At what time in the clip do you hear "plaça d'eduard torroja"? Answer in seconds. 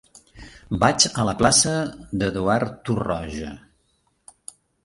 1.43-3.55